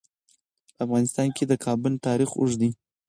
[0.75, 2.69] په افغانستان کې د کابل تاریخ اوږد دی.